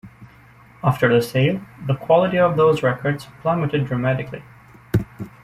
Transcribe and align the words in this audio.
After 0.83 1.13
the 1.13 1.21
sale, 1.21 1.61
the 1.85 1.93
quality 1.93 2.39
of 2.39 2.57
those 2.57 2.81
records 2.81 3.27
plummeted 3.43 3.85
dramatically. 3.85 4.41